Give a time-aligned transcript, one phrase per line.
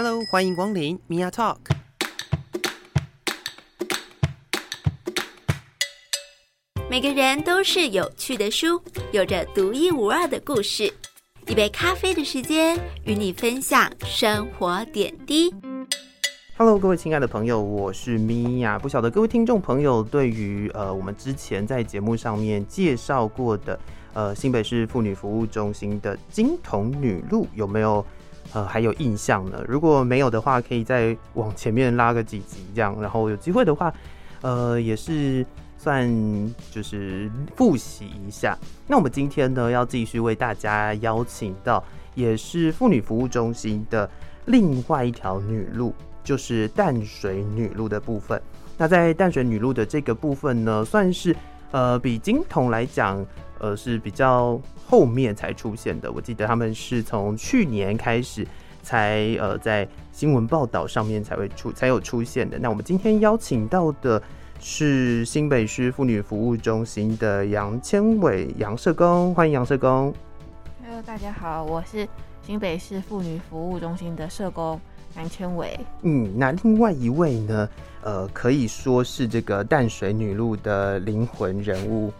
[0.00, 1.56] Hello，欢迎光临 Mia Talk。
[6.88, 8.80] 每个人都是有趣的书，
[9.10, 10.84] 有着独一无二的故事。
[11.48, 15.52] 一杯咖啡的时间，与你分享生活点滴。
[16.56, 18.78] Hello，各位亲爱的朋友，我是 Mia。
[18.78, 23.76] 不晓得各位听众朋友对于呃我们之前在节目上面介绍过的
[24.14, 28.06] 呃新北市妇女服务中心的金童女路有没有？
[28.54, 29.62] 呃，还有印象呢？
[29.68, 33.92] 如果没有的话，可以再往前面拉个几集这样，然后有机会的话，
[34.40, 35.44] 呃，也是
[35.76, 36.08] 算
[36.70, 38.56] 就是复习一下。
[38.86, 44.08] 那我们今天呢，要继续为大家邀请到，也是妇女服务中心的
[44.46, 48.40] 另外一条女路，就是淡水女路的部分。
[48.78, 51.36] 那在淡水女路的这个部分呢，算是
[51.70, 53.24] 呃比金童来讲。
[53.58, 56.10] 呃，是比较后面才出现的。
[56.10, 58.46] 我记得他们是从去年开始
[58.82, 62.58] 才呃在新闻报道上面才会出才有出现的。
[62.58, 64.22] 那我们今天邀请到的
[64.60, 70.12] 是新北市妇女服务中心的杨千玮杨社工，欢迎杨社工。
[70.82, 72.08] Hello，大家好，我是
[72.42, 74.80] 新北市妇女服务中心的社工
[75.18, 75.78] 杨千伟。
[76.02, 77.68] 嗯，那另外一位呢？
[78.02, 82.12] 呃，可以说是这个淡水女路的灵魂人物。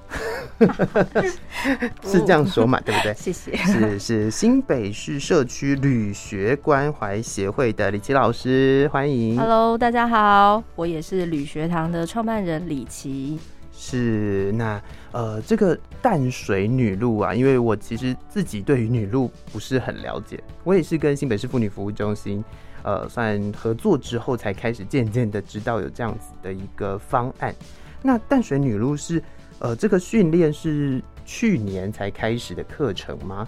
[2.03, 2.81] 是这样说嘛？
[2.81, 3.15] 对不对？
[3.17, 3.57] 谢谢。
[3.57, 9.39] 是是新北市社区旅学关怀协会的李琦老师，欢迎。
[9.39, 13.39] Hello，大家好，我也是旅学堂的创办人李琦。
[13.73, 14.83] 是那
[15.13, 22.45] 呃，这个淡水女路啊，因为我其实自己对于女路不是很了解，我也是跟新北市妇女服务中心
[22.83, 27.55] 呃算合作之后，才开始渐渐的知道有这样子的一个方案。
[28.03, 29.23] 那淡水女路是。
[29.61, 33.45] 呃，这个训练是去年才开始的课程吗？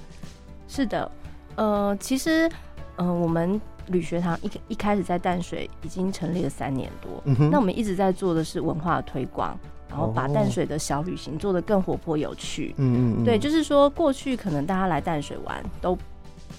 [0.67, 1.09] 是的，
[1.55, 2.51] 呃，其实，
[2.97, 9.57] 呃，我们旅学堂一一开始在淡水已经成立了三年多，嗯，那我们一直在做的是文化推广，
[9.89, 12.75] 然后把淡水的小旅行做得更活泼有趣。
[12.79, 15.97] 嗯嗯，对，就是说过去可能大家来淡水玩都。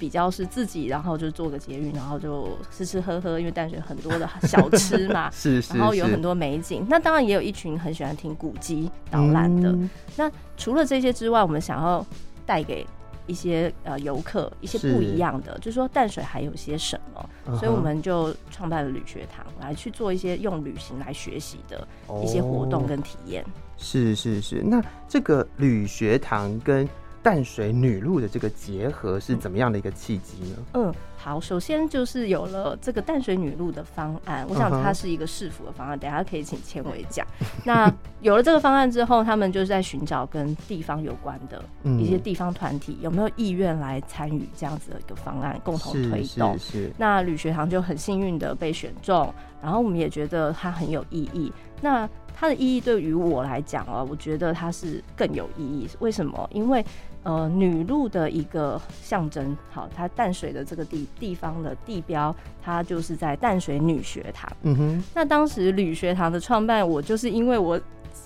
[0.01, 6.83] 比较是自己，然后就做个捷运，然后就吃吃喝喝，因为淡水很多的小吃嘛， 是，是是，然后有很多美景。
[6.89, 9.69] 那当然也有一群很喜欢听古籍导览的。
[9.69, 12.03] 嗯、那除了这些之外，我们想要
[12.47, 12.83] 带给
[13.27, 21.87] 一些呃游客一些不一样的，是就是说淡水还有些什么，嗯、所以我们就创办了旅学堂，来去做一些用旅行来学习的
[22.23, 23.43] 一些活动跟体验。
[23.43, 26.89] 哦、是是是，那这个旅学堂跟
[27.23, 30.57] 淡水女路的这个结合是怎么样的一个契机呢？
[30.73, 37.25] 嗯，好，首先就是有了这个淡水女路的方案，我想它是一个市府的方案，等下可以请千伟讲。
[37.63, 41.63] 那有了这个方案之后，他们就是在寻找跟地方有关的
[41.99, 46.57] 一些地方团体有没有意愿来参与这样子的一个方案，共同推动。
[46.57, 46.93] 是，是，是。
[46.97, 51.51] 那吕学堂就很幸运的被选中，然后我们也觉得它很有意义。
[51.83, 55.87] 那它的意义对于我来讲啊，我觉得它是更有意义。
[55.99, 56.49] 为什么？
[56.51, 56.83] 因为
[57.23, 64.51] 呃，女路的一个象征，好，它淡水的这个地地方的地标，它就是在淡水女学堂。
[64.63, 65.03] 嗯哼。
[65.13, 67.79] 那当时女学堂的创办，我就是因为我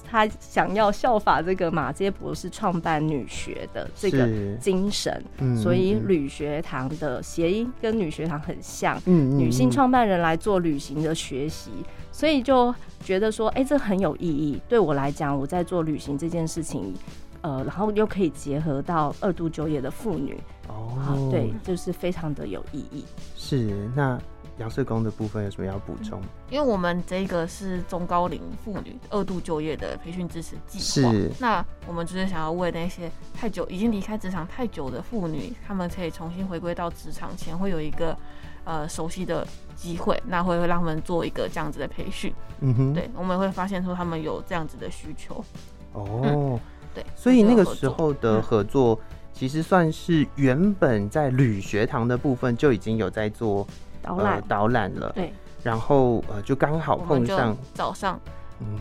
[0.09, 4.29] 他想要效法这个马杰博士创办女学的这个
[4.61, 8.97] 精神，嗯，所以女学堂的谐音跟女学堂很像。
[9.07, 11.69] 嗯，女性创办人来做旅行的学习，
[12.13, 12.73] 所以就
[13.03, 14.61] 觉得说，哎，这很有意义。
[14.69, 16.93] 对我来讲，我在做旅行这件事情。
[17.45, 20.35] 呃，然后又可以结合到二度就业的妇女
[20.67, 23.05] 哦、啊，对，就是非常的有意义。
[23.35, 24.19] 是，那
[24.57, 26.19] 杨社工的部分有什么要补充？
[26.49, 31.31] 因为我们这个是中高龄妇女二度就业的培训支持计划，是。
[31.39, 38.17] 那我们就是想要为那些太久已经离开职场太久的妇女，她们可以重新回归到职场前，会有一个
[38.63, 39.45] 呃熟悉的
[39.75, 42.33] 机会，那会会让他们做一个这样子的培训。
[42.61, 45.45] 嗯哼，对，我们会发现说他们有这样子的需求。
[45.93, 46.21] 哦。
[46.23, 46.59] 嗯
[46.95, 48.99] 对，所以那个时候的合作，
[49.33, 53.67] 其实算是原本在旅学堂的部分就已经有在做
[54.01, 54.43] 导览。
[54.47, 55.11] 导览了。
[55.13, 58.19] 对，然后呃，就刚好碰上早上，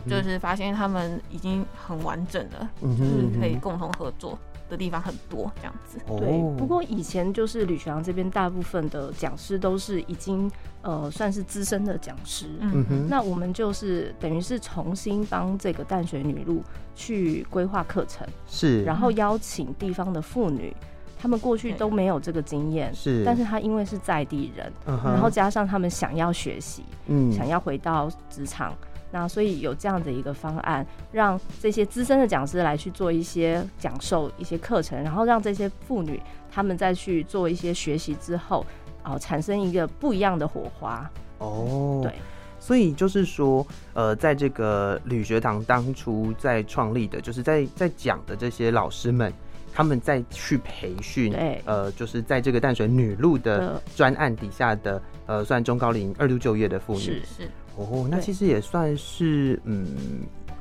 [0.09, 4.39] 就是发现他们已经很完整了，就是可以共同合作
[4.69, 5.97] 的地方很多，这样子。
[6.07, 10.51] 对，不过以前就是吕学堂这边大部分的讲师都是已经。
[10.85, 16.61] 呃，算是资深的讲师，嗯哼，那我们就是等于是重新帮这个淡水女路
[16.93, 20.71] 去规划课程，是，然后邀请地方的妇女，
[21.17, 28.71] 他们过去都没有这个经验，是，但是他因为是在地人，嗯哼，然后加上他们想要学习，嗯，想要回到职场，
[29.15, 36.21] 那所以有这样的一个方案，让这些资深的讲师来去做一些讲授一些课程，然后让这些妇女
[36.51, 38.65] 她们再去做一些学习之后。
[39.07, 41.07] 哦，产生一个不一样的火花。
[41.37, 42.11] 哦，对，
[42.59, 43.63] 所以就是说，
[43.93, 49.31] 呃，在这个吕学堂当初在创立的，就是在在讲的这些老师们，
[49.71, 59.85] 他们在去培训，对，呃，就是在这个淡水女路的专案底下的，呃，算中高龄二度就业的妇女，是是，哦，那其实也算是，嗯，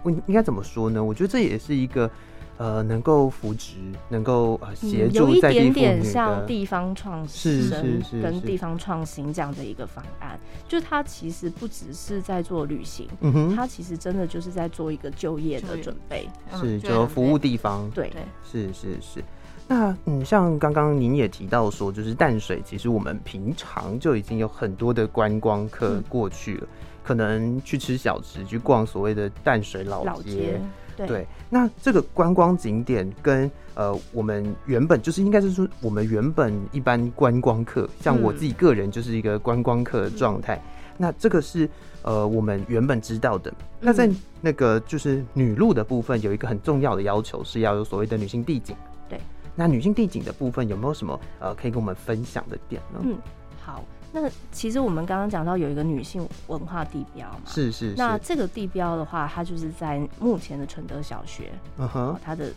[0.02, 1.02] 我应该怎么说呢？
[1.02, 2.11] 我觉得这也是一个。
[2.56, 3.78] 呃，能够扶植，
[4.08, 10.38] 能够呃协助在地有一点点像地方创新是是跟地方创新这样的一个方案，
[10.69, 18.08] 就它其实不只是在做旅行，嗯哼，它其实真的就是在做一个就业的准备，是就服务地方，对。
[18.10, 19.25] 对，是是是。
[19.67, 26.69] 那嗯，像刚刚您也提到说，就是淡水，其实我们平常就已经有很多的观光客过去了，嗯、
[27.04, 30.06] 可能去吃小吃，去逛所谓的淡水老街。
[30.06, 30.60] 老街
[30.96, 40.54] 对，对，那这个观光景点跟呃，我们原本就是应该是说，我们原本一般观光客，像我自己个人就是一个观光客的状态。
[40.54, 41.68] 嗯、那这个是
[42.02, 43.50] 呃，我们原本知道的。
[43.50, 44.08] 嗯、那在
[44.40, 48.76] 那个就是女路的部分，有一个很重要的要求是要有所谓的女性地景。
[49.08, 49.18] 对，
[49.56, 53.00] 那女性地景的部分有没有什么呃可以跟我们分享的点呢？
[53.02, 53.18] 嗯，
[53.60, 53.84] 好。
[54.16, 57.94] 那其实我们刚刚讲到有一个女性文化地标嘛，是是是。
[57.96, 62.52] 那这个地标的话，它就是在目前的纯德小学，嗯哼，它的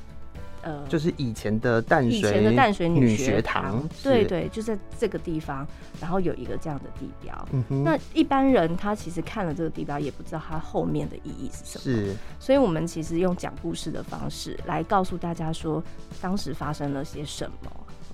[0.62, 5.65] 呃，就是以前的淡水，以前的淡水女学堂，学堂对对，就在这个地方，
[6.00, 7.48] 然后有一个这样的地标。
[7.51, 12.15] 嗯哼，那一般人他其实看了这个地标，也不知道它后面的意义是什么，是。
[12.39, 15.83] 所以我们其实用讲故事的方式来告诉大家说，
[16.21, 17.71] 当时发生了些什么。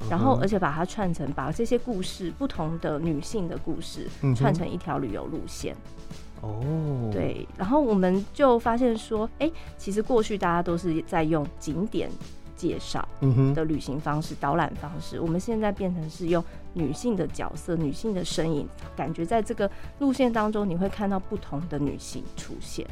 [0.10, 5.76] 然后，而且把它串成，把这些故事，不同的女性的故事，串成一条旅游路线。
[6.42, 7.48] 哦，对。
[7.58, 12.10] 然后我们就发现说，哎，其实过去大家都是在用景点
[12.56, 13.08] 介绍
[13.56, 19.70] 的旅行方式、导览方式，我们现在变成是用女性的角色、女性的身影，感觉在这个
[20.00, 22.86] 路线当中，你会看到不同的女性出现。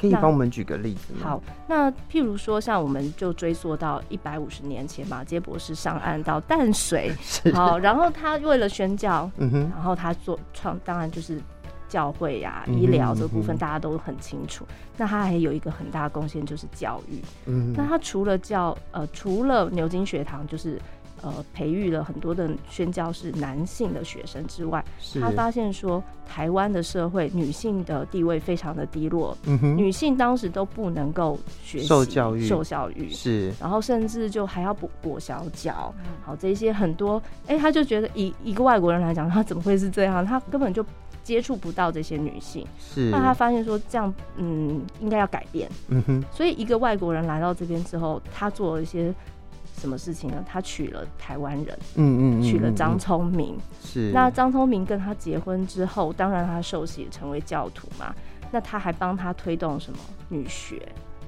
[0.00, 1.20] 可以帮我们举个例子吗？
[1.22, 7.12] 好，那譬如说，像我们就追溯到一百五十年前，马杰博士上岸到淡水，
[7.52, 11.40] 好，然后他为了宣教，嗯哼，然后他做创，当然就是
[11.88, 14.64] 教会呀、啊、医疗这部分，大家都很清楚。
[14.68, 20.80] 嗯、那他还有一个很大的贡献就是教育，嗯，那他除了教，呃，除了牛津学堂，就是。
[21.22, 24.84] 呃，培育了很多的宣教是男性的学生之外，
[25.20, 35.94] 他发现说，台湾的社会女性的地位非常的低落，嗯，女性当时都不能够学习受教育，受教育是，然后甚至就还要补裹小脚，
[36.24, 40.24] 好，这些很多，哎、欸，他就觉得以一个外国人来讲，他怎么会是这样？
[40.24, 40.84] 他 根本就
[41.24, 49.14] 接触不到这些女性，是，那他发现说这样，嗯，应该要改变，嗯哼，所以一个外国人来到这边之后，他做了一些。
[49.78, 50.44] 什么事情呢？
[50.46, 54.10] 他娶了台湾人，嗯嗯，娶了张聪明，是。
[54.12, 58.14] 那张聪明跟他结婚之后，当然他受洗成为教徒嘛。
[58.50, 59.98] 那他还帮他推动什么
[60.28, 60.80] 女学？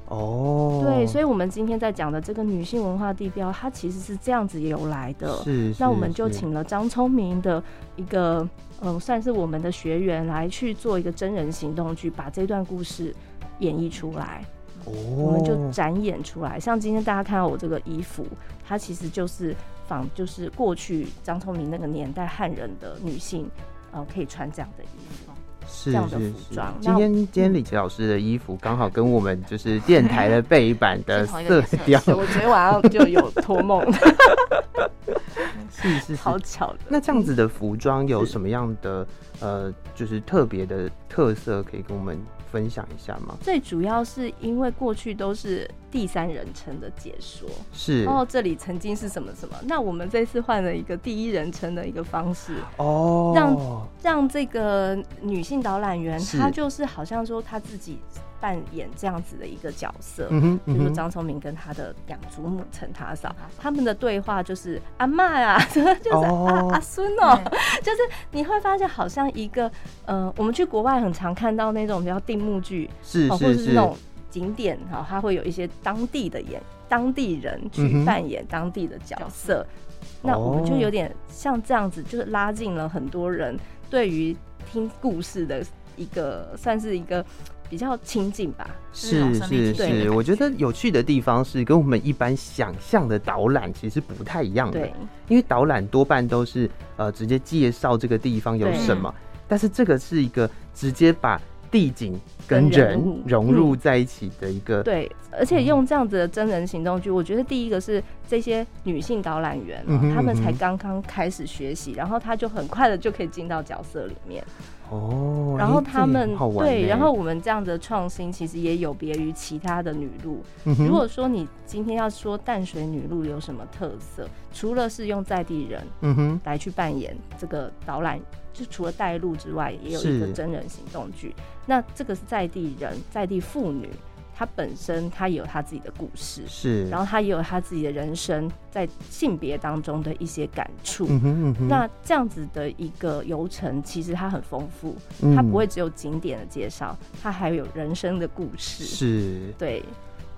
[0.08, 5.36] 哦，对，所以我们今天在讲的这个女性文化地标，它其实是这样子由来的。
[5.44, 5.72] 是。
[5.78, 7.62] 那我们就请了张聪明的
[7.94, 8.48] 一个，
[8.80, 13.14] 嗯，算是我们的学员来去做一个真人行动剧，把这段故事
[13.60, 14.44] 演绎出来。
[14.84, 18.26] 我们就展演出来，像今天大家看到我这个衣服，
[18.66, 19.54] 它其实就是
[19.88, 23.48] 仿，就是过去张聪明那个年代汉人的女性，
[23.92, 24.86] 呃，可以穿这样的衣
[25.24, 25.32] 服，
[25.68, 26.74] 是这样的服装。
[26.80, 33.84] 今天今天李琦老师的衣服刚好跟我们就是电台的背板 的色调，我昨天晚上就有托梦，
[35.70, 36.78] 是是是，好巧的。
[36.88, 39.06] 那这样子的服装有什么样的
[39.40, 42.18] 呃，就是特别的特色可以跟我们
[42.50, 43.36] 分享一下吗？
[43.40, 57.98] 最主要是因为过去都是第三人称的解说，是哦，这里曾经是什么什么，那我们这次换了一个第一人称的一个方式，哦，让让这个女性导览员，她就是好像说她自己。
[58.40, 67.38] 扮演这样子的一个角色，嗯哼，比如说张聪明跟他的养祖母陈他嫂，他们的对话就是阿妈呀， 就是阿阿孙哦，
[67.82, 67.98] 就是
[68.32, 69.70] 你会发现好像一个
[70.06, 73.72] 呃，我们去国外很常看到那种比较定目剧，是，是，是，或者是。
[73.72, 73.96] 那种
[74.30, 79.66] 景点哈，他会有一些当地的演当地人去扮演当地的角色，
[80.00, 83.58] 嗯，那我们就有点像这样子，就是拉近了很多人
[83.90, 84.34] 对于
[84.72, 85.62] 听故事的
[85.96, 87.22] 一个算是一个。
[87.70, 94.84] 比较亲近吧，是是是，我觉得有趣的地方是跟我们一般想象的导览其实不太一样的，
[95.28, 99.14] 因为导览多半都是呃直接介绍这个地方有什么，
[99.46, 104.82] 但是这个是一个直接把地景跟人融入在一起的一个。
[104.82, 109.84] 对，而且用这样子的真人行动剧，我觉得第一个是这些女性导览员，
[110.14, 114.44] 她们才刚刚开始学习，然后她就很快的就可以进到角色里面。
[114.90, 120.42] 哦，然后他们对，然后我们这样的创新其实也有别于其他的女路。
[120.64, 128.18] 如果说你今天要说淡水女路有什么特色，除了是用在地人，嗯哼，来去扮演这个导览，
[128.52, 131.34] 就除了带路之外，也有一个真人行动剧。
[131.66, 133.88] 那这个是在地人，在地妇女。
[134.32, 141.04] 她本身她也有她自己的故事，是，然后她也有她自己的人生，在性别当中的一些感触。
[141.10, 144.96] 嗯哼嗯哼，那这样子的一个游程，其实它很丰富，
[145.36, 148.82] 它不会只有景点的介绍，它还有人生的故事。
[148.84, 149.84] 是，对。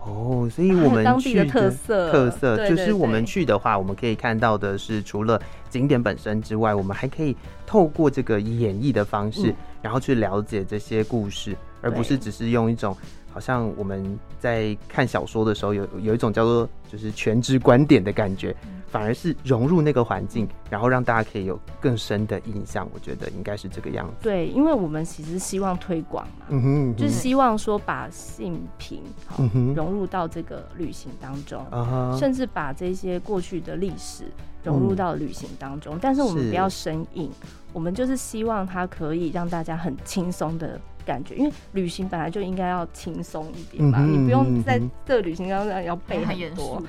[0.04, 5.40] 哦，所以我们当地的特色，特色就是我们去的话，我们可以看到的是，除了
[5.71, 12.97] 景点本身之外，我们还可以透过这个演绎的方式，然后去了解这些故事，而不是只是用一种。
[13.32, 18.54] 好像我们在看小说的时候，有有一种叫做就是全知观点的感觉，
[18.88, 22.86] 反而是融入那个环境，然后让大家可以有更深的印象。
[22.92, 24.14] 我觉得应该是这个样子。
[24.20, 29.42] 对，因为我们其实希望推广嘛，嗯哼，嗯哼，就是希望说把性平好
[29.74, 34.24] 融入到这个旅行当中，嗯哼，甚至把这些过去的历史
[34.62, 35.96] 融入到旅行当中。
[35.96, 37.30] 嗯，但是我们不要生硬，
[37.72, 40.78] 我们就是希望它可以让大家很轻松的。
[41.02, 46.82] 感觉，因为旅行本来就应该要轻松一点嘛，你不用在这旅行当中要背很多。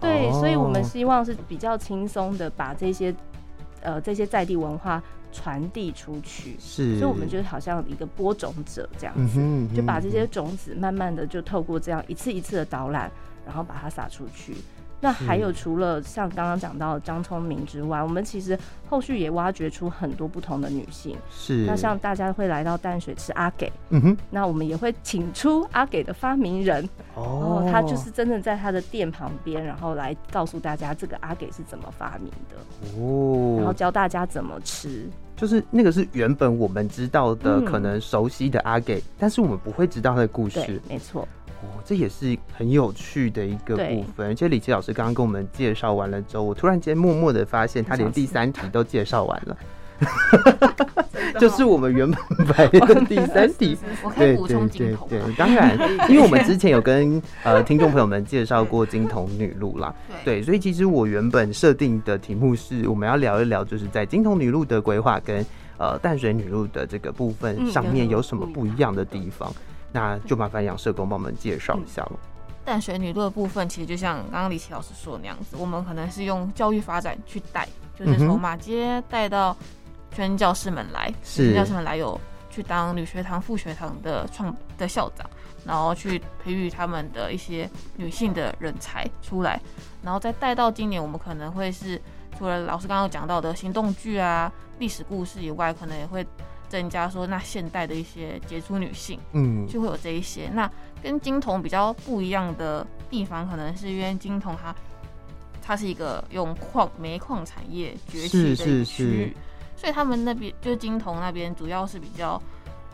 [0.00, 3.14] 对，所以我们希望是比较轻松的把这些
[3.82, 6.56] 呃这些在地文化传递出去。
[6.58, 13.10] 是，所以我们就好像一个播种者这样子，就把这些种子慢慢的就透过这样一次一次的导览，
[13.44, 14.54] 然后把它撒出去。
[15.00, 21.16] 那还有除了像刚刚讲到张聪明之外，我们其实后续也挖掘出很多不同的女性。
[21.30, 21.64] 是。
[21.66, 24.16] 那像大家会来到淡水吃阿给，嗯哼。
[24.30, 35.08] 那我们也会请出阿给的发明人，哦，他就是真的在他的店旁边，然后来告诉大家这个阿给是怎么发明的，哦，然后教大家怎么吃。
[35.34, 40.78] 就是那个是原本我们知道的，可能熟悉的阿给，嗯，但是我们不会知道他的故事。
[40.86, 41.26] 没错。
[41.62, 44.28] 哦，这也是很有趣的一个部分。
[44.28, 49.56] 而且李琦老师刚刚跟我们介绍完了之后，我突然间默默的发现，他连第三题都介绍完了，
[51.38, 53.76] 就是我们原本排的 第三题。
[54.02, 55.06] 我可以补充金童。
[55.08, 65.44] 对，当然， 因为我们之前有跟呃听众朋友们介绍过金童女路啦，对，所以其实我原本设定的题目是我们要聊一聊，就是在金童女路的规划跟
[65.76, 69.52] 呃淡水女路的这个部分上面有什么不一样的地方。
[69.92, 72.12] 那就麻烦杨社工帮我们介绍一下了。
[72.64, 77.66] 淡水女路的部分，其实就像刚刚李琦老师说的那样子，我们可能是用教育发展去带，
[77.98, 79.56] 就是从马街带到
[80.12, 82.20] 全教师们来，全教师们来有
[82.50, 85.28] 去当女学堂、副学堂的创的校长，
[85.64, 89.60] 然后去培育他们的一些女性的人才出来，
[90.02, 92.00] 然后再带到今年，我们可能会是
[92.38, 96.24] 除了老师刚刚讲到的行动剧啊、历史故事以外，可能也会。
[96.70, 100.48] 增加说，那现代的一些杰出女性，嗯，就会有这一些。
[100.54, 100.70] 那
[101.02, 104.72] 跟金童比较不一样的地方，可能是因为金童它
[105.60, 109.36] 它是一个用矿煤矿产业崛起的一个区域，
[109.76, 112.40] 所以他们那边就是金童那边主要是比较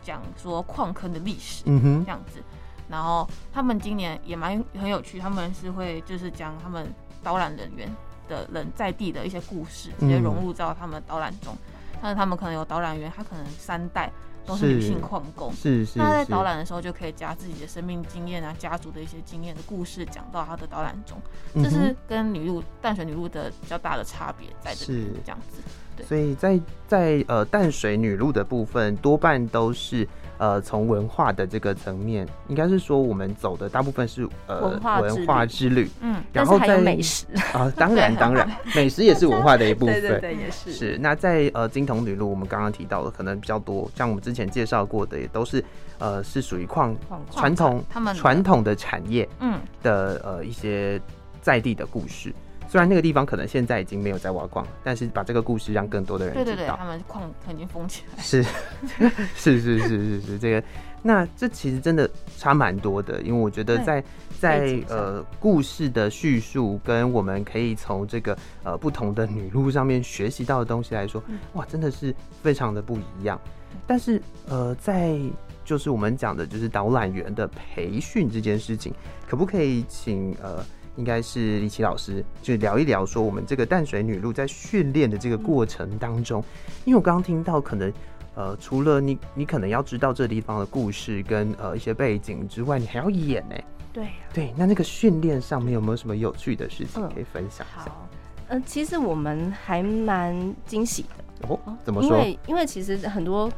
[0.03, 2.41] 讲说矿坑的历史，嗯哼，这样子。
[2.89, 6.91] 然后他们今年也蛮很有趣，他们是会就是讲他们
[7.21, 7.87] 导览人员
[8.27, 11.55] 的人在地的一些故事，直接融入到他们导览中。
[12.01, 14.11] 但是他们可能有导览员，他可能三代
[14.45, 15.99] 都是女性矿工，是是。
[15.99, 21.17] 那在导览的时候就可以加自己的生命经验啊，家族的一些经验的故事讲到他的导览中，
[21.55, 25.61] 这是跟女路淡水女路的比较大的差别在这里，这样子。
[25.97, 26.05] 对。
[26.05, 30.07] 所以在在呃淡水女路的部分，多半都是。
[30.39, 40.97] 呃，从文化的这个层面，应该是说我们走的大部分是呃文化文化之旅，嗯，然后在美食啊，当然当然， 美食也是文化的一部分，对对对，也是是。
[40.99, 45.65] 那在呃金童女路，我们刚刚提到的可能比较多，像我们之前介绍过的，也都是
[45.97, 46.95] 呃是属于矿
[47.31, 51.01] 传统他们传统的产业，嗯的呃一些
[51.41, 52.31] 在地的故事。
[52.67, 56.45] 虽然那个地方可能现在已经没有在挖矿，但是把这个故事让更多的人知道。
[56.45, 58.21] 对对对，他们矿已经封起来。
[58.21, 58.43] 是
[59.35, 60.63] 是是是是是这个，
[61.01, 64.03] 那这其实真的差蛮多的，因为我觉得在
[64.39, 73.39] 在呃故事的叙述跟我们可以从这个呃不同的女路上面学习到的东西来说，哇，真的是非常的不一样。
[73.85, 75.17] 但是呃，在
[75.63, 78.93] 就是我们讲的就是导览员的培训这件事情，
[79.27, 80.65] 可不可以请呃？
[80.97, 86.43] 应该是李琦老师，就聊一聊说我们这个淡水女路在训练的这个过程当中，
[86.83, 87.91] 因为我刚刚听到可能
[88.35, 93.55] 呃，除了你你可能要知道这地方的故事跟呃一些背景之外，你还要演呢。
[93.93, 97.91] 对、啊、对，那那个训练上面有没有什么有趣的事情可以分享一下？
[98.49, 101.03] 嗯、呃，其实我们还蛮惊喜
[101.41, 101.59] 的哦。
[101.83, 102.11] 怎么说？
[102.11, 103.51] 因为因为其实很多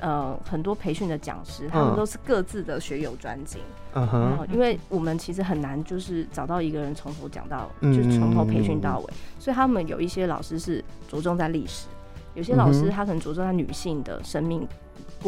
[0.00, 3.60] 呃很多培训的讲师，他们都是各自的学有专精。
[3.94, 4.46] 嗯哼。
[4.52, 11.86] 因为我们其实很难就是找到一个人从头讲到，嗯、就是从头培训到尾，所以他们有一些老师是着重在历史，
[12.34, 14.66] 有些老师他可能着重在女性的生命。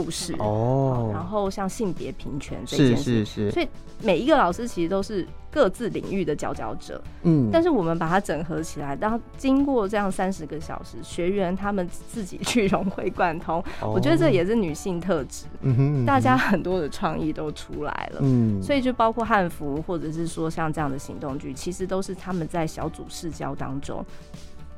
[0.05, 0.35] 故事。
[0.39, 3.25] 哦，然后像性别平权这件事，是是。
[3.25, 3.69] 是，所以
[4.03, 24.05] 每一个老师其实都是各自领域的佼佼者，嗯，但是我们把它整合起来，当经过这样三十个小时，学员他们自己去融会贯通，哦、我觉得这也是女性特质，嗯哼，大家很多的创意都出来了，嗯，所以就包括汉服，或者是说像这样的行动剧，其实都是他们在小组试教当中，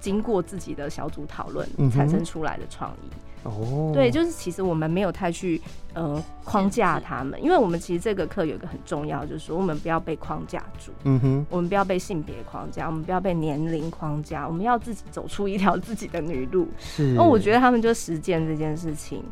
[0.00, 3.10] 经过自己的小组讨论产生出来的创意。
[3.42, 3.94] 哦，oh.
[3.94, 5.58] 对，就是其实我们没有太去
[5.94, 11.46] 呃框架他们，因为我们其实这个课有一个很重要，就是说我们不要被框架住，嗯哼、mm，hmm.
[11.48, 16.68] 我们不要被性别框架，我们不要被年龄框架，我们要自己走出一条自己的女路。
[16.78, 19.24] 是，那我觉得他们就实践这件事情。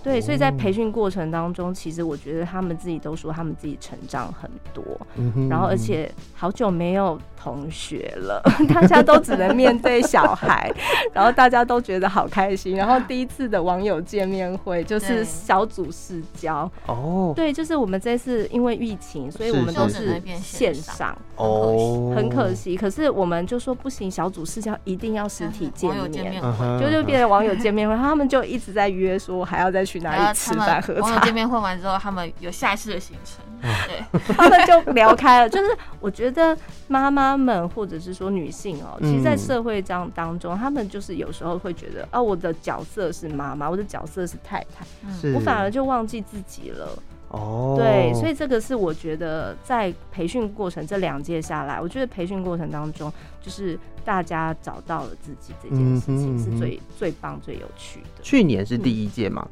[0.00, 4.84] 对，所以在培训过程当中，其实我觉得他们自己都说他们自己成长很多，
[5.16, 8.42] 嗯哼，然后而且好久没有同学了，
[8.74, 10.72] 大家都只能面对小孩，
[11.14, 12.76] 然后大家都觉得好开心。
[12.76, 16.70] 然后第一次的网友见面会就是小组试教。
[16.86, 20.20] 哦，对，就是我们这次因为疫情，所以我们都是。
[20.42, 22.76] 线上哦，很可惜。
[22.76, 26.42] 可是我们就说不行，小组试教一定要实体见面，
[26.80, 31.00] 就就变成网友见面会，他们就一直在约说还要再去哪里吃饭喝茶。
[31.06, 33.44] 网友见面会完之后，他们有下一次的行程，
[33.86, 35.48] 对，他们就聊开了。
[35.48, 36.56] 就是我觉得
[36.88, 44.86] 妈妈们或者是说女性哦，其实，在社会这样当中，他们就是有时候会觉得，哦，我的角色是妈妈，我的角色是太太，
[45.34, 46.88] 我反而就忘记自己了。
[47.30, 58.22] 哦，对，所以这个是我觉得在培训过程这两届下来，我觉得培训过程当中，就是大家找到了自己这件事情是最最棒、最有趣的。
[58.22, 59.46] 去年是第一届吗？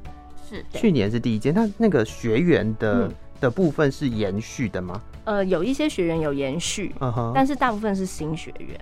[0.48, 5.00] 是去年是第一届，那那个学员的、嗯、的部分是延续的吗？
[5.24, 7.32] 呃，有一些学员有延续，uh huh.
[7.34, 8.78] 但是大部分是新学员。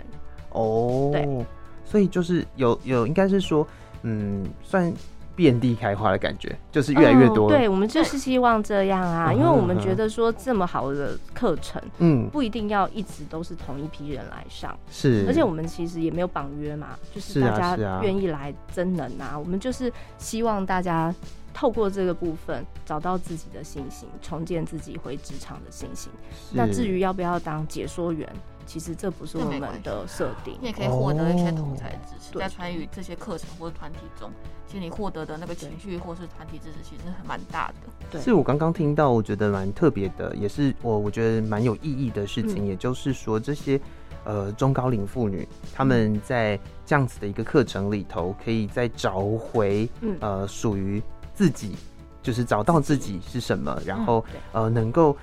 [0.50, 1.46] 哦，oh, 对，
[1.84, 3.66] 所以就是有有，应该是说，
[4.02, 4.92] 嗯，算
[5.34, 7.56] 遍地开花的感觉，就是越来越多、呃。
[7.56, 9.34] 对，我们就是希望这样啊，uh.
[9.34, 21.12] 因为我们觉得说这么好的课程，嗯，不一定要一直都是同一批人来上，是，而且我们其实也没有绑约嘛，就是大家愿意来真能啊，啊啊我们就是希望大家。
[21.54, 26.10] 透过这个部分找到自己的信心，重建自己回职场的信心。
[26.52, 28.28] 那至于要不要当解说员，
[28.66, 30.58] 其实这不是我们的设定。
[30.60, 34.28] 你也可以获得一些同才支持，哦、在参与这些课程或者团体中，
[34.66, 37.74] 其实你获得的那个情绪或是团体支持，其实是蛮大的。
[38.10, 42.64] 对，是我刚刚听到，我觉得蛮特别的，也是我我觉得蛮有意义的事情。
[42.64, 43.80] 嗯、也就是说，这些
[44.24, 51.00] 呃中高龄妇女，她们在这样子的一个课程里头，可以再找回、嗯、呃属于。
[51.34, 51.76] 自己
[52.22, 55.16] 就是找到自己是什么，然后呃，能够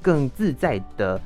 [0.00, 1.20] 更自在的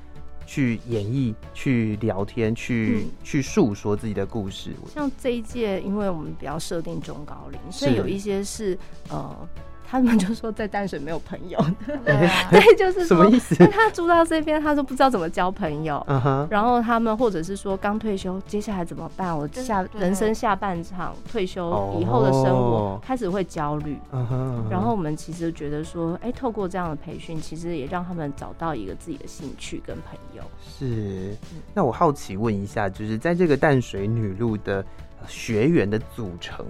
[0.46, 4.72] 去演绎、去聊天、去去诉说自己的故事。
[4.92, 8.78] 像这一届，因为我们比较设定中高龄，所以有一些是
[9.08, 9.48] 呃。
[9.92, 13.54] 他们就说在淡水没有朋友， 对，就是什么意思？
[13.66, 16.02] 他住到这边，他都不知道怎么交朋友。
[16.48, 19.36] 然后他们或者是说刚退休，接下来怎么办？
[19.36, 23.98] 我下人生下半场退休以后的生活开始会焦虑。
[24.70, 30.42] 然后我们其实觉得说，哎，透过这样的培训，其实也让他们找到一个自己的兴趣跟朋友。
[30.66, 31.36] 是。
[31.74, 34.82] 那我好奇问一下，就是在这个淡水女路的
[35.28, 36.64] 学员的组成，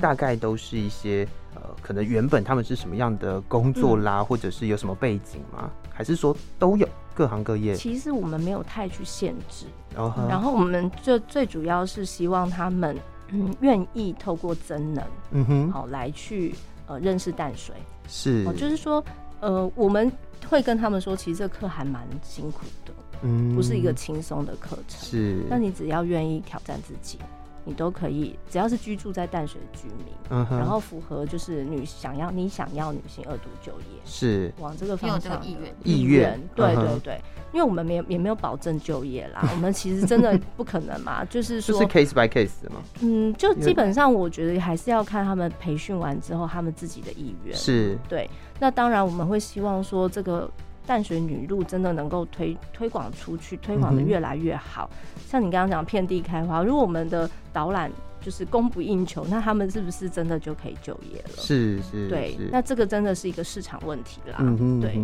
[0.00, 1.26] 大概都是一些。
[1.56, 5.70] 呃，可能原本他们是什么样的工作啦，嗯、或者是有什么背景吗？
[5.88, 7.76] 还是说都有各行各业？
[7.76, 9.66] 其实我们没有太去限制
[9.96, 10.28] ，uh huh.
[10.28, 16.52] 然后我们就最主要是希望他们嗯愿意透过增能，嗯哼，好来去
[16.88, 17.76] 呃认识淡水，
[18.08, 19.02] 是，就是说
[19.38, 20.10] 呃我们
[20.48, 22.92] 会跟他们说，其实这课还蛮辛苦的，
[23.22, 27.20] 嗯，不是一个轻松的课程，是，那你只要愿意挑战自己。
[27.64, 37.20] 你都可以，只要是居住在淡水的居民，嗯，然后符合就是女想要你想要女性二度就业，是往这个方向的意愿意愿，对对对，
[37.52, 48.28] 因为我们没有也没有保证就业啦，我们其实真的不可能嘛，就是说是 case by case 的嘛，嗯，就基本上我觉得还是要看他们培训完之后他们自己的意愿，是对，
[48.60, 50.50] 那当然我们会希望说这个。
[50.86, 54.88] 淡水女路真的能够推推广出去，推广的越来越好。
[54.92, 57.90] 嗯、像你刚刚讲遍地开花，如果我们的导览
[58.24, 61.36] 就是供不应求，那他们是不是真的就可以就业了？
[61.36, 64.36] 是是，对，那这个真的是一个市场问题啦。
[64.38, 64.98] 嗯哼，对，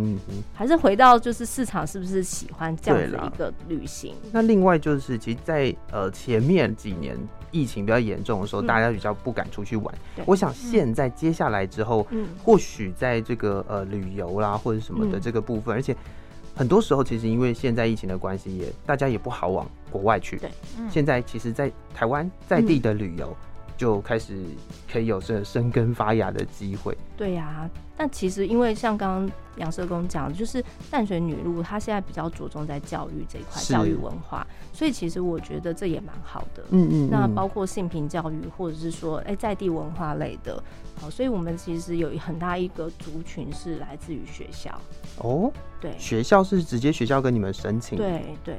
[0.54, 4.14] 还是回到就是市场是不是喜欢这样的一个旅行？
[4.32, 7.14] 那另外就是，其实在，在呃前面几年
[7.50, 9.94] 疫情比较严重的时候，嗯、大家比较不敢出去玩。
[10.24, 15.94] 我想现在接下来之后，嗯，或许在这个呃旅游啦或者什么的这个部分，嗯、而且。
[16.54, 20.36] 很多时候，其实因为现在疫情的关系，也大家也不好往国外去。
[20.38, 23.28] 对，嗯、现在其实，在台湾在地的旅游。
[23.28, 23.46] 嗯
[23.80, 24.36] 就开始
[24.92, 26.94] 可以有这生根发芽的机会。
[27.16, 36.62] 对呀、啊，但其实因为像刚刚杨社工讲的，就是淡水女路，她现在比较着重在教育这一块，教育文化，所以其实我觉得这也蛮好的。
[36.68, 37.10] 嗯，嗯嗯。
[37.10, 40.62] 那包括性平教育，或者是说，哎、欸，在地文化类的，
[41.00, 44.78] 好，所以我们其实有很大一个族群是来自于学校。
[45.16, 47.96] 哦，对，学校是直接学校跟你们申请。
[47.96, 48.56] 对对。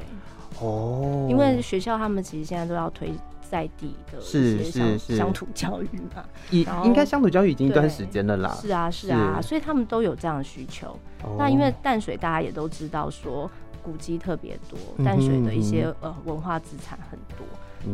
[0.59, 3.13] 哦，因为学校他们其实现在都要推。
[3.51, 8.57] 在地的是是是乡土教育嘛， 应应该乡土教育已经一段时间了啦。
[8.61, 10.97] 是啊是啊，所以他们都有这样的需求。
[11.37, 13.51] 那因为淡水大家也都知道说
[13.83, 17.45] 古迹特别多，淡水的一些呃文化资产很多。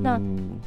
[0.03, 0.21] 那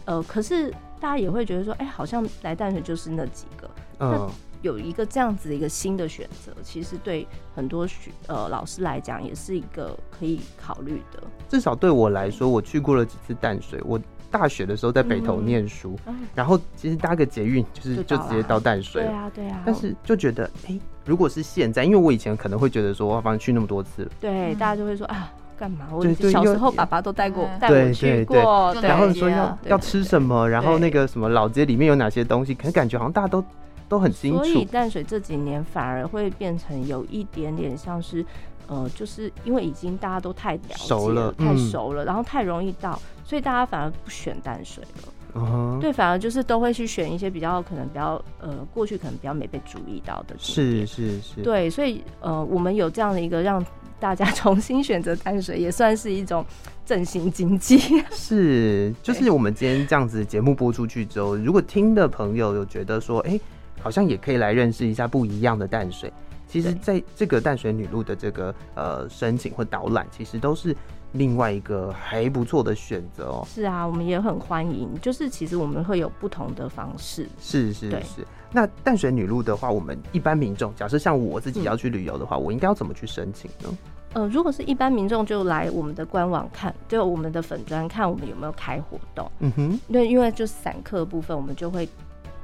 [0.07, 3.71] 呃可是大家也会觉得说，哎，好像来淡水就是那几个。
[3.97, 4.29] 那
[4.63, 7.25] 有一个这样子的一个新的选择，其实对
[7.55, 11.23] 很多学呃老师来讲也是一个可以考虑的。
[11.49, 14.01] 至少对我来说，我去过了几次淡水，我。
[14.31, 19.03] 大学的时候在北投念书，嗯、然后其实搭个捷运就是就直接到淡水。
[19.03, 19.63] 对啊对啊。
[19.67, 25.87] 但是就觉得，哎、欸，如果是现在，因为我以前可能会觉得说，我反正去那么多次了，对，大家就会说啊，干嘛？
[25.91, 33.45] 我小时候爸爸都带过带我去过，然后说要要吃什么，然后那个什么老街里面有哪些东西，可能感觉好像大家都
[33.89, 34.45] 都很清楚。
[34.45, 38.25] 所以淡水这几年反而会变成有一点点像是。
[38.71, 45.13] 呃，就是因为已经大家都太了解了，熟了太熟了，嗯、然后太容易到，所以大家反而不选淡水了。
[45.33, 50.37] Uh huh、对，反而就是都会去选一些比较可能比较呃过去可能比较没被注意到的。
[50.39, 51.43] 是是是。
[51.43, 53.65] 对，所以呃，我们有这样的一个让
[53.99, 56.45] 大家 重新选择淡水，也算是一种
[56.85, 57.79] 振兴经济。
[58.11, 63.41] 是，就是我们今天这样子节目播出去之后，如果听的朋友有觉得说，哎、欸，
[63.81, 66.13] 好像也可以来认识一下不一样的淡水。
[66.51, 70.77] 其实，在这个淡水女路的这个呃申请或导览，其实都是
[71.13, 73.47] 另外一个还不错的选择哦。
[73.47, 74.89] 是啊，我们也很欢迎。
[75.01, 77.29] 就是其实我们会有不同的方式。
[77.41, 78.27] 是是是。
[78.51, 83.79] 那淡水女路的话，我们一般民众，假设像我自己要去旅游的话，嗯、我应该要怎么去申请呢？
[84.15, 89.31] 呃，如果是一般民众，就来我们的官网看，就我们的粉砖看我们有没有开活动。
[89.39, 89.81] 嗯哼。
[89.93, 91.89] 对，因为就是散客部分，我们就会。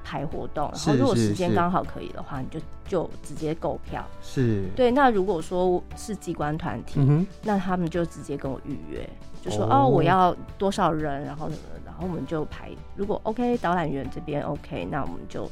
[0.09, 4.07] 排活动，然后如果时间刚好可以的话，你就就直接购票。
[4.23, 4.89] 是，对。
[4.89, 9.09] 那如果说是机关团体，嗯、那他们就直接跟我预约，
[9.43, 11.51] 就说哦，哦，我要多少人，然后
[11.85, 12.71] 然后我们就排。
[12.95, 15.51] 如果 OK，导览员这边 OK，那我们就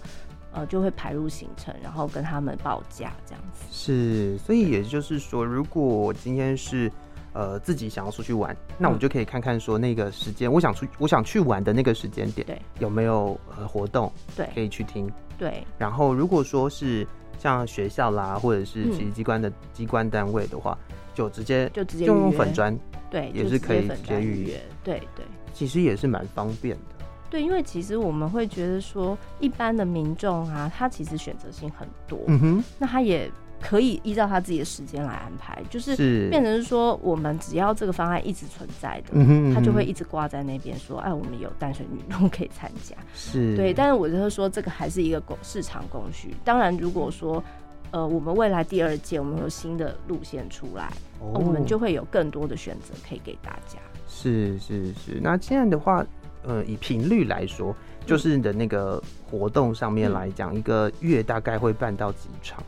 [0.52, 3.64] 呃就会排入行程，然后跟他们报价这样子。
[3.72, 6.88] 是，所以也就是说，如果我今天是。
[7.34, 15.66] 呃，自己想要出去玩，那我就可以看看说那个时间，我想出我想去玩的那个时间点，对，有没有呃活动，对，可以去听，对。
[15.76, 17.04] 然后如果说是
[17.36, 20.78] 像学校啦，或者是其实机关的机关单位的话，
[21.12, 22.78] 就直接就直接就用粉砖，
[23.10, 25.26] 对，也是可以直接预约，对对。
[25.52, 33.28] 其实也是蛮方便的，对，因为其实我们会觉得说，一般的民众啊，他其实选择性很多，嗯哼，那他也。
[33.60, 35.96] 可以依照他自己的时间来安排，就是
[36.28, 43.72] 变成是说，我们只要这个方案一直存在的，他就会一直挂在那边说，哎，我们有淡水女路可以参加，是对。
[43.72, 46.34] 但是我就是说，这个还是一个供市场供需。
[46.44, 47.42] 当然，如果说
[47.90, 53.78] 呃，我们未来第二届我们有新的路线出来，我们就会有更多的选择可以给大家。
[54.08, 55.20] 是是是。
[55.22, 56.04] 那现在的话，
[56.42, 62.62] 呃，以频率来说，就是你的那个活动上面来讲，一个月大概会办到几场？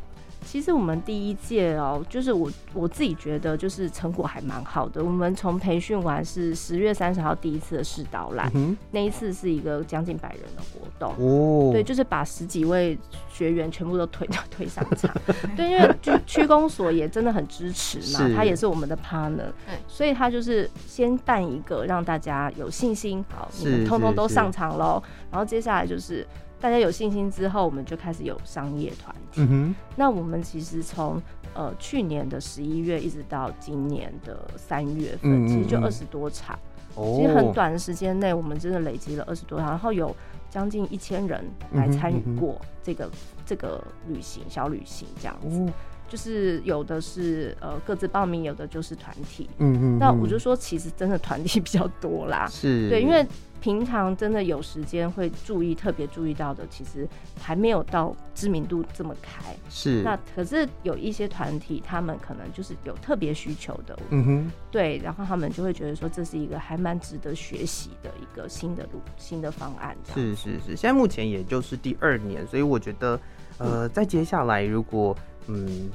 [0.47, 5.05] 其实我们第一届哦，就是我我自己觉得就是成果还蛮好的。
[5.05, 12.97] 我们从培训完是十月三十号第一次的试导览，嗯、那一次是一个将近百人的活动哦，对，就是把十几位
[13.29, 15.13] 学员全部都推推上场。
[15.57, 19.51] 对，因为就区公所也真的很支持嘛，他也是我们的 partner，
[19.89, 25.03] 所以他就是先办一个让大家有信心，好，你们通通都上场喽。
[25.31, 26.25] 然后接下来就是。
[26.67, 29.41] 大家有信心之后，我们就开始有商业团体。
[29.41, 31.23] 嗯、哼那我们其实从
[31.55, 36.59] 呃去年的十一月一直到今年的三月份，嗯嗯嗯其实就二十多场。
[36.97, 39.69] 哦、其实很短的时间内，我们真的累积了二十多场。
[39.69, 40.13] 然后有
[40.51, 43.11] 将近一千人来参与过这个、嗯、
[43.47, 45.61] 这个旅行小旅行这样子。
[45.61, 45.73] 哦
[46.09, 49.49] 就是有的是呃各自报名，有的就是团体。
[49.59, 49.99] 嗯，嗯嗯。
[49.99, 52.47] 那我就说，其实真的团体比较多啦。
[52.49, 52.89] 是。
[52.89, 53.27] 对，因为
[53.61, 57.09] 平常真的有时间会注意，特别注意到的，其实
[57.41, 59.57] 还没有到知名度这么开。
[59.69, 60.03] 是。
[60.03, 63.99] 那可是有一些团体，他们可能就是有特别需求的。
[64.11, 64.53] 嗯哼。
[64.71, 69.97] 对，然后他们就会觉得说，这是一个还蛮值得学习的一个新的路、新的方案。
[70.15, 73.21] 是是是，现在目前也就是第二年，所以我觉得，
[73.59, 75.17] 呃，在接下来如果。
[75.19, 75.23] 嗯，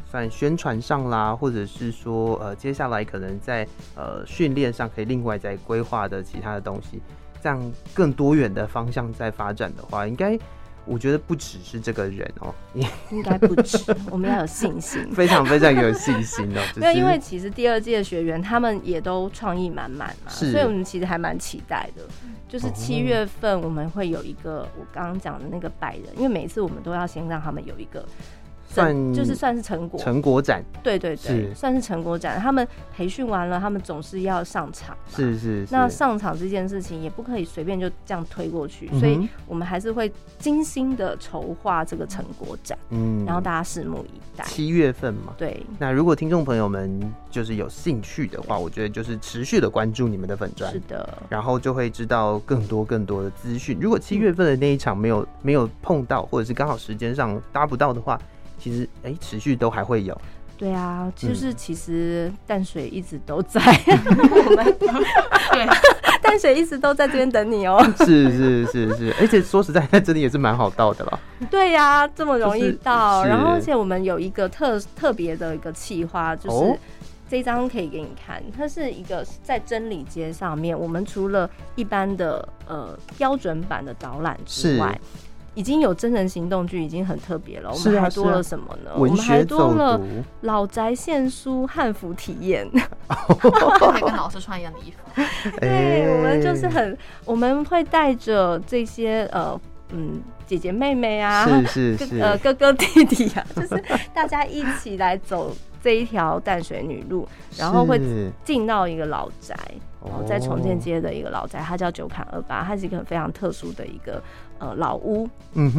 [0.10, 7.02] 算宣传上啦，或者是说，呃，接下来可能在呃训练上可以另外再规划的其他的东西，
[7.42, 10.38] 这样更多元的方向在发展的话，应该
[10.86, 13.78] 我觉得不只是这个人哦、喔，应该不止，
[14.10, 16.80] 我们要有 信心，非常非常有信心哦、喔。
[16.80, 22.04] 没有，因为其实第二届的学员他们也都创意满满嘛，所以我们其实还蛮期待的。
[22.50, 28.06] 就是七月份我们会有一个我刚刚讲的那个百人，因为每次我们都要先让他们有一个。
[28.72, 32.40] 算就是算是成果成果展，对对对，算是成果展。
[32.40, 35.68] 他们培训完了，他们总是要上场，是是。
[35.70, 44.46] 那上场这件事情也不可以随便就这样推过去，所以我们还是会精心的筹划这个成果展，嗯，然后大家拭目以待。
[44.46, 45.66] 七月份嘛，对。
[45.78, 53.78] 那如果听众朋友们就是有兴趣的话，我觉得就是持续的关注你们的粉砖，是的，然后就会知道更多更多的资讯。
[53.82, 58.18] 如果七月份的那一场没有没有碰到，或者是刚好时间上搭不到的话。
[58.62, 60.16] 其实，哎、欸，持续都还会有。
[60.56, 64.64] 对啊，就是其实淡水一直都在， 我们
[65.52, 65.66] 对，
[66.22, 67.84] 淡水一直都在这边等你哦。
[68.06, 71.20] 是是是是，而且说实在，在这里也是蛮好到的了。
[71.50, 76.80] 对呀、啊，这么容易到，就是、然后而且我们有一个特特别的一个企划，就是
[77.28, 85.02] 这张可以给你看，它是一个在真理街上面，我们除了一般的呃标准版的导览之外。
[85.54, 87.72] 已经有真人行动剧，已经很特别了。
[87.72, 88.92] 我们还多了什么呢？
[88.96, 90.00] 我们还多了
[90.42, 92.66] 老宅现书汉服体验，
[93.08, 95.22] 可以跟老师穿一样的衣服。
[95.60, 99.60] 对，我们就是很，我们会带着这些呃
[99.92, 103.84] 嗯姐姐妹妹啊，是是是，呃哥哥弟弟啊， 就是
[104.14, 108.00] 大家一起来走这一条淡水女路，然后会
[108.46, 109.54] 进到一个老宅。
[110.02, 114.22] 哦，在重建街的一个老宅，它叫九坎二八，它是一个非常特殊的一个
[114.58, 115.30] 呃老屋，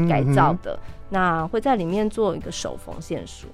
[0.08, 0.74] 改造的。
[0.74, 3.48] 嗯、那会在里面做一个手缝线书。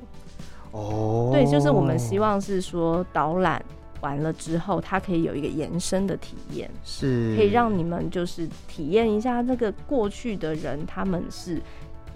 [0.73, 3.65] 哦，对，就是我们希望是说导览
[4.03, 11.61] 完了之后，它可以有一个延伸的体验，是可以让你们就是体验一下那个过去的人，他们是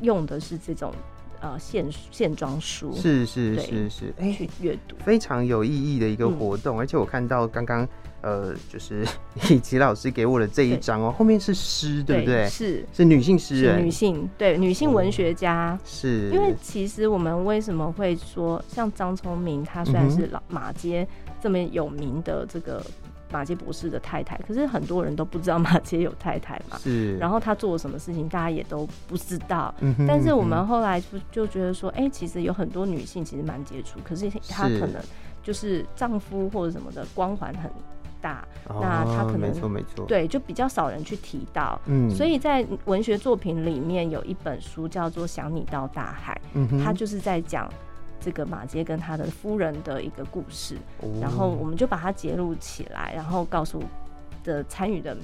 [0.03, 0.93] 用的是这种
[1.43, 7.87] 呃线线装书，是是是是，哎，去阅读非常有意义的一个活动，嗯、而且我看到刚刚。
[8.23, 9.05] 呃，就是
[9.51, 12.49] 李琦老师给我的这一张哦，后面是诗，对不对？
[12.49, 16.31] 是是女性诗人，女性对女性文学家，是。
[16.31, 21.05] 因为其实我们为什么会说，像张聪明，他虽然是老马街
[21.41, 22.81] 这么有名的这个
[23.33, 26.77] 马杰博士的太太，可是很多人都不知道马杰有太太嘛。
[26.79, 27.17] 是。
[27.17, 29.75] 然后他做了什么事情，大家也都不知道。
[29.81, 30.07] 嗯哼。
[30.07, 35.03] 但是我们后来就就觉得说，哎，其实有很多女性其实蛮杰出，可是她可能
[35.43, 37.71] 就是丈夫或者什么的光环很。
[38.21, 47.69] 大，那他可能没错没错，对，就比较少人去提到，嗯，所以在文学作品里面有一本书叫做《想你到大海》，嗯哼，他就是在讲
[48.25, 53.83] 这个马杰跟他的夫人的一个故事，哦，然后我们就把它揭露起来，然后告诉
[54.45, 55.17] 的参与的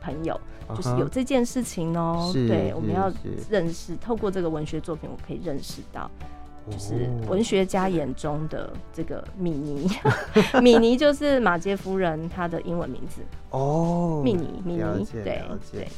[0.00, 0.40] 朋友，
[0.74, 3.12] 就是有这件事情哦，对，我们要
[3.50, 6.10] 认识，透过这个文学作品，我可以认识到。
[6.70, 9.88] 就是文学家眼中的这个米妮，
[10.62, 13.22] 米妮就是马杰夫人她的英文名字。
[13.48, 15.22] 哦，米妮，米妮，了解，
[15.72, 15.88] 对。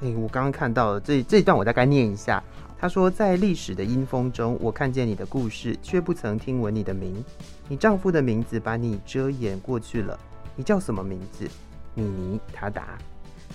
[0.00, 2.42] 哎、欸，我刚刚看到了这这一段，我大概念一下。
[2.80, 7.24] 他说，在历史的阴风中，我看见你的故事，却不曾听闻你的名。
[7.68, 10.18] 你丈夫的名字把你遮掩过去了。
[10.54, 11.48] 你叫什么名字？
[11.94, 12.96] 米妮塔达。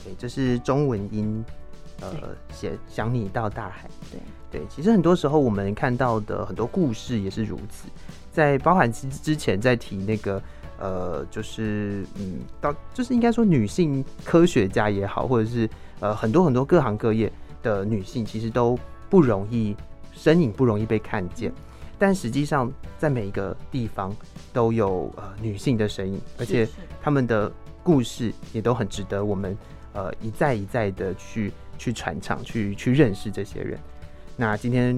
[0.04, 1.44] 对，这是中文音。
[2.02, 4.20] 呃，写想你到大海，对
[4.52, 7.88] 对，其实很多时候我们看到的很多故事也是如此，
[8.30, 10.42] 在包含之之前在提那个
[10.80, 15.70] 呃，就是嗯，到就是应该说女性科学家也好，或者是
[16.02, 17.32] 呃很多很多各行各业
[17.62, 18.78] 的女性，其实都
[19.14, 19.78] 不容易
[20.12, 21.54] 身影不容易被看见，
[22.00, 24.12] 但实际上在每一个地方
[24.52, 26.68] 都有呃女性的身影，而且
[27.00, 27.52] 他们的
[27.84, 29.56] 故事也都很值得我们
[29.94, 31.54] 呃一再一再的去。
[31.76, 33.78] 去传唱，去去认识这些人。
[34.38, 34.98] 那今天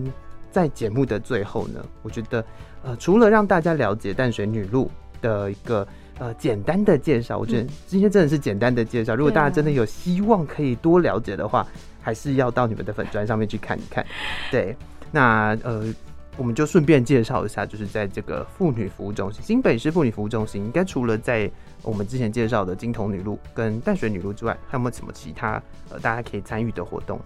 [0.51, 2.45] 在节目的最后呢，我觉得
[2.83, 5.87] 呃，除了让大家了解淡水女路的一个
[6.19, 9.15] 呃简单的介绍，我觉得今天真的是简单的介绍。
[9.15, 11.65] 如果大家真的有希望可以多了解的话，
[12.05, 14.05] 还是要到你们的粉砖上面去看一看。
[14.51, 14.77] 对，
[15.11, 15.91] 那呃，
[16.37, 21.49] 我们就顺便介绍一下，就是在这个妇女服务中心，新北市妇女服务中心，应该除了在
[21.81, 27.19] 我们之前介绍的金童女路跟淡水女路之外，还有没有什么其他呃大家可以参与的活动？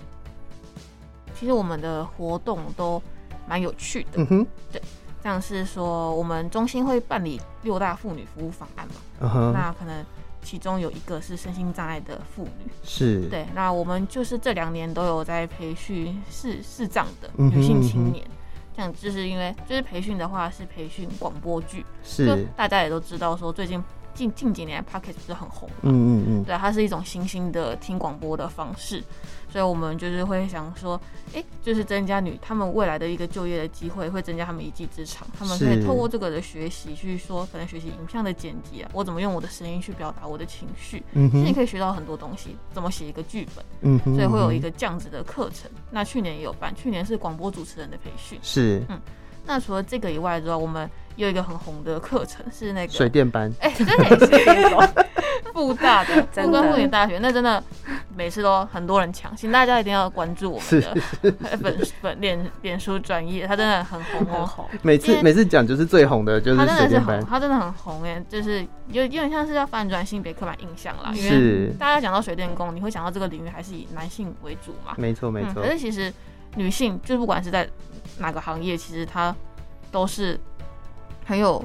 [1.35, 3.03] 其实我们的活动都
[3.49, 4.81] 蛮有趣的，嗯哼，对。
[5.21, 9.51] 像是说，我们中心会办理六大妇女服务方案嘛，uh huh.
[9.51, 10.01] 那可能
[10.41, 13.45] 其中有一个是身心障碍的妇女，是对。
[13.53, 18.25] 那我们就是这两年都有在培训视视障的女性青年，
[18.75, 19.01] 这样、uh.
[19.01, 29.03] 就是因为就是培训的话是培训广播剧，是就大家也都知道说最近近近几年 Podcast 不是很红嘛，嗯嗯嗯，对，它是一种新兴的听广播的方式。
[29.51, 30.99] 所以，我们就是会想说，
[31.33, 35.27] 哎、欸，就是增加女他们未来的一个就业的机会，会增加他们一技之长。
[35.35, 41.01] 他们可以透过这个的学习，去说可能学习影像的剪辑啊，我怎么用我的声音去表达我的情绪。
[41.13, 43.65] 嗯哼，你可以学到很多东西，怎么写一个剧本。
[43.81, 45.67] 嗯哼，所以会有一个这样子的课程。
[45.89, 48.37] 那去年也有办，去年是广播主持人的培训。
[48.43, 49.01] 是，嗯。
[49.49, 53.51] 那除了这个以外之外，我们有一个很红的课程是那个水电班。
[53.59, 54.89] 哎、欸，真的也是。
[55.51, 57.61] 复大的复根妇女大学，那真的
[58.15, 60.95] 每次都很多人抢，请大家一定要关注我们的
[61.61, 64.65] 本本 脸脸书专业，它真的很红很红。
[64.83, 71.11] 每次每次讲就是最红的，就是它真的是红，它真的很红哎，就是有有点像是要反转性别刻板印象啦。
[71.13, 74.93] 因为大家讲到水电工，你会想到这个领域还是以男性为主嘛？
[74.97, 75.63] 没错没错。
[75.63, 76.13] 可是其实
[76.55, 77.67] 女性，就是不管是在
[78.19, 79.35] 哪个行业，其实它
[79.91, 80.39] 都是
[81.25, 81.63] 很有。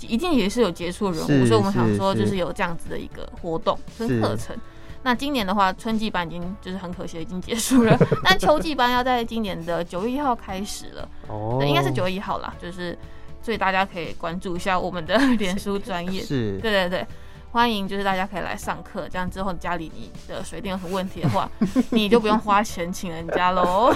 [0.00, 4.56] 一定也是有杰出人物，所以我们想说，就是有这样子的一个活动跟课程。
[5.02, 11.08] 那今年的话，春季班已经就是很可惜已经结束了， 但秋季班要在今年的九月一号开始了。
[11.26, 12.96] 哦，应该是九月一号啦，就是
[13.42, 16.22] 所以大家可以关注一下我们的脸书专业。
[16.26, 17.06] 是，对对对，
[17.50, 21.50] 欢迎就是大家可以来上课，这样之后家里你的水电有什么问题的话，
[21.90, 23.92] 你就不用花钱请人家喽。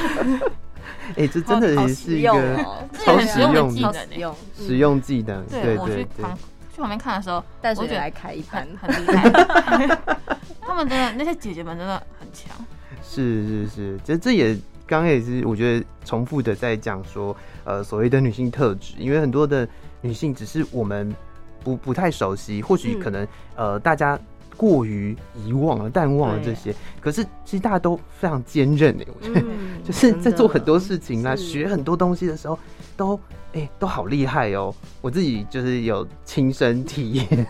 [1.17, 2.57] 哎，这真的也是一个
[3.05, 5.45] 超实用的技能，实用技能。
[5.47, 6.39] 对，我去旁
[6.75, 9.29] 去旁边看的时候，淡水来开一盘，很厉害。
[10.61, 12.57] 他们真的那些姐姐们真的很强。
[13.03, 14.55] 是是是，其实这也
[14.87, 19.69] 刚刚也是我觉得重复的在讲说，呃，所谓的女性特质，因为很多的
[20.01, 21.15] 女性只是我们
[21.63, 24.19] 不不太熟悉，或许可能呃大家。
[24.57, 29.43] 过于遗忘了、淡忘了这些，可是其实大家都非常坚韧哎，我觉得。
[29.83, 32.57] 就是在做很多事情啦、学很多东西的时候，
[32.97, 33.19] 都
[33.53, 34.73] 哎都好厉害哦。
[35.01, 37.47] 我自己就是有亲身体验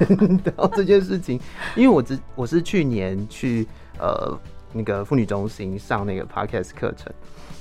[0.57, 1.39] 到这件事情，
[1.77, 3.67] 因为我只我是去年去
[3.99, 4.35] 呃
[4.73, 7.13] 那个妇女中心上那个 podcast 课程，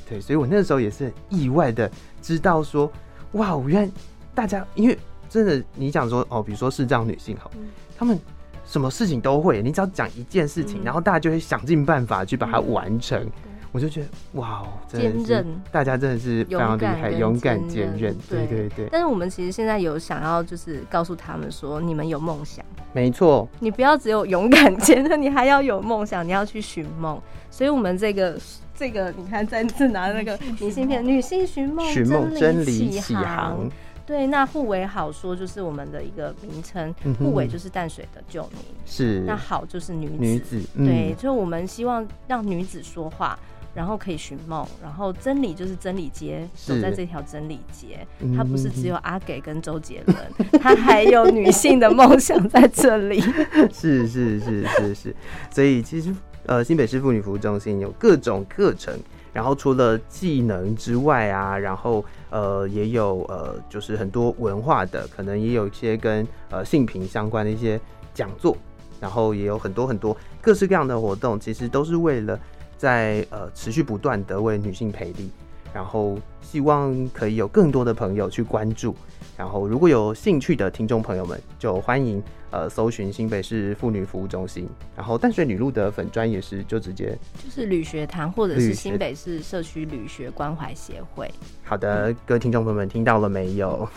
[0.08, 2.90] 对，所以我那时候也是意外的知道说，
[3.34, 3.92] 哇，原来
[4.34, 4.98] 大家因为
[5.30, 7.52] 真的你讲说哦，比如说视障女性好，
[7.98, 8.18] 他们。
[8.66, 13.22] 什么事情都会，你只要讲一件事情，嗯、然后大家就会想尽办法去把它完成。
[13.22, 13.32] 嗯、
[13.72, 18.16] 我就觉得哇，坚韧，大家真的是非常厉害，勇敢坚韧。
[18.30, 18.88] 对对对。
[18.92, 27.20] 但是我们其实现在有想要，就是告诉他们说，你们有梦想，没错，你不要只有勇敢坚韧，你还要有梦想，你要去寻梦。
[27.50, 28.38] 所以，我们这个
[28.74, 33.70] 这个，你看，再次拿那个明信片，女性寻梦，寻梦真理启航。
[34.12, 39.22] 对，那护卫好说就是我们的一个名称，护卫就是淡水的旧名，是。
[39.22, 43.40] 那好就是女子，女子，嗯、对，就我们希望让女子说话，
[43.74, 50.18] 然后可以寻梦，然后真理就是真理街，走在这条真理街，它不是只有阿给跟周杰伦，
[50.62, 53.22] 它还有女性的梦想在这里，
[53.72, 55.16] 是是是是是，
[55.50, 56.14] 所以其实
[56.48, 58.94] 呃新北市妇女服务中心有各种课程。
[59.34, 67.80] 然后除了技能之外啊，然后呃也有呃就是很多文化的，可能也有一些跟呃性平相关的一些
[68.14, 68.58] 讲座，
[69.00, 72.40] 然后也有很多很多各式各样的活动，其实都是为了
[72.78, 75.30] 在呃持续不断的为女性培力，
[75.74, 78.96] 然后希望可以有更多的朋友去关注。
[79.38, 91.32] 然后，如果有兴趣的听众朋友们，就欢迎呃搜寻新北市妇女服务中心，然后淡水女路的粉砖也是，就直接就是旅学堂或者是新北市社区旅学关怀协会。
[91.64, 93.90] 好的，各位听众朋友们，听到了没有？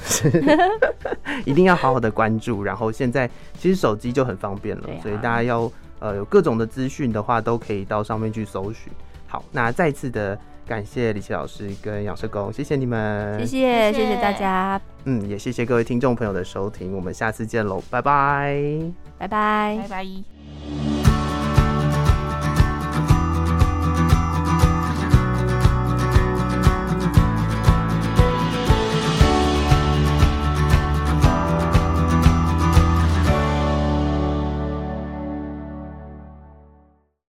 [1.45, 2.63] 一定要好好的关注。
[2.63, 8.93] 然后现在其实手机就很方便了，啊、所以大家要呃有各种的资讯的话，都可以到上面去搜寻。
[9.27, 10.39] 好，那再次的。
[10.67, 14.17] 感谢李琦老师跟杨社工，谢谢你们，谢谢谢谢。
[14.21, 18.63] 大家，嗯，也谢谢各位听众朋友的收听，我们下次见喽，拜拜，
[19.19, 20.94] 拜拜，拜拜。